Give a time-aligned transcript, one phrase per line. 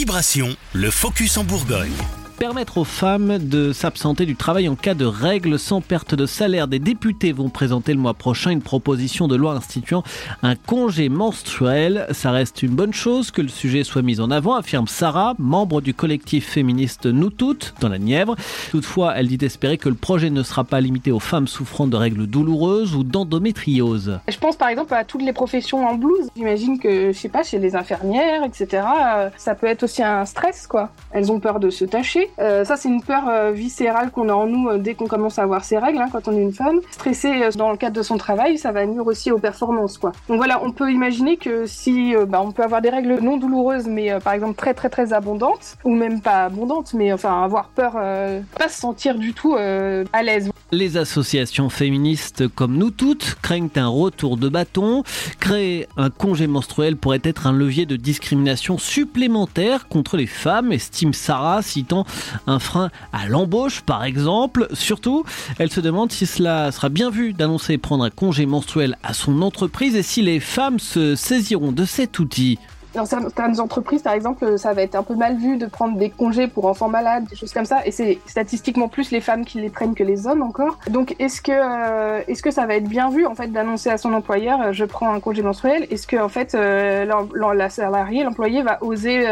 [0.00, 1.92] Vibration, le focus en Bourgogne
[2.40, 6.68] permettre aux femmes de s'absenter du travail en cas de règles sans perte de salaire.
[6.68, 10.02] Des députés vont présenter le mois prochain une proposition de loi instituant
[10.42, 12.06] un congé menstruel.
[12.12, 15.82] Ça reste une bonne chose que le sujet soit mis en avant, affirme Sarah, membre
[15.82, 18.36] du collectif féministe Nous Toutes dans la Nièvre.
[18.70, 21.96] Toutefois, elle dit espérer que le projet ne sera pas limité aux femmes souffrant de
[21.96, 24.18] règles douloureuses ou d'endométriose.
[24.26, 26.30] Je pense par exemple à toutes les professions en blouse.
[26.34, 30.24] J'imagine que, je sais pas, chez les infirmières, etc., euh, ça peut être aussi un
[30.24, 30.88] stress, quoi.
[31.10, 32.29] Elles ont peur de se tâcher.
[32.38, 35.38] Euh, ça, c'est une peur euh, viscérale qu'on a en nous euh, dès qu'on commence
[35.38, 36.80] à avoir ses règles, hein, quand on est une femme.
[36.90, 40.12] Stresser dans le cadre de son travail, ça va nuire aussi aux performances, quoi.
[40.28, 43.86] Donc voilà, on peut imaginer que si bah, on peut avoir des règles non douloureuses,
[43.86, 47.92] mais par exemple très très très abondantes, ou même pas abondantes, mais enfin avoir peur,
[47.92, 50.50] pas se sentir du tout à l'aise.
[50.72, 55.02] Les associations féministes comme nous toutes craignent un retour de bâton.
[55.40, 61.12] Créer un congé menstruel pourrait être un levier de discrimination supplémentaire contre les femmes, estime
[61.12, 62.06] Sarah, citant
[62.46, 64.68] un frein à l'embauche par exemple.
[64.72, 65.24] Surtout,
[65.58, 69.42] elle se demande si cela sera bien vu d'annoncer prendre un congé menstruel à son
[69.42, 72.58] entreprise et si les femmes se saisiront de cet outil.
[72.94, 76.10] Dans certaines entreprises, par exemple, ça va être un peu mal vu de prendre des
[76.10, 77.86] congés pour enfants malades, des choses comme ça.
[77.86, 80.78] Et c'est statistiquement plus les femmes qui les prennent que les hommes encore.
[80.88, 83.98] Donc, est-ce que, euh, est-ce que ça va être bien vu, en fait, d'annoncer à
[83.98, 87.06] son employeur, euh, je prends un congé menstruel Est-ce que, en fait, euh,
[87.54, 89.24] la salariée, l'employé va oser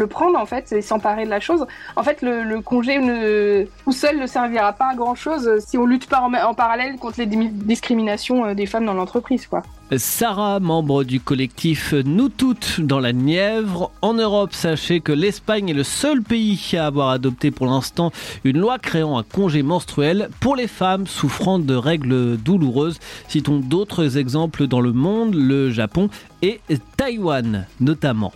[0.00, 1.66] le prendre en fait et s'emparer de la chose.
[1.94, 5.86] En fait, le, congé ne, tout seul ne servira pas à grand chose si on
[5.86, 9.62] lutte pas en, parallèle contre les discriminations euh, des femmes dans l'entreprise, quoi.
[9.96, 13.90] Sarah, membre du collectif Nous Toutes dans la Nièvre.
[14.02, 18.12] En Europe, sachez que l'Espagne est le seul pays à avoir adopté pour l'instant
[18.44, 23.00] une loi créant un congé menstruel pour les femmes souffrant de règles douloureuses.
[23.26, 26.08] Citons d'autres exemples dans le monde, le Japon
[26.40, 26.60] et
[26.96, 28.32] Taïwan notamment.